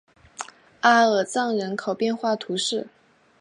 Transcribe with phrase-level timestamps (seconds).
[0.79, 2.87] 阿尔藏人口变化图示